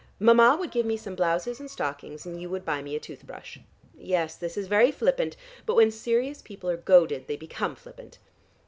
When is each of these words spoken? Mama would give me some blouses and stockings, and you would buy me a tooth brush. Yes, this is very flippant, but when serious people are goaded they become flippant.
Mama 0.19 0.57
would 0.59 0.71
give 0.71 0.87
me 0.87 0.97
some 0.97 1.13
blouses 1.13 1.59
and 1.59 1.69
stockings, 1.69 2.25
and 2.25 2.41
you 2.41 2.49
would 2.49 2.65
buy 2.65 2.81
me 2.81 2.95
a 2.95 2.99
tooth 2.99 3.21
brush. 3.23 3.59
Yes, 3.95 4.33
this 4.35 4.57
is 4.57 4.65
very 4.65 4.91
flippant, 4.91 5.37
but 5.67 5.75
when 5.75 5.91
serious 5.91 6.41
people 6.41 6.71
are 6.71 6.77
goaded 6.77 7.27
they 7.27 7.37
become 7.37 7.75
flippant. 7.75 8.17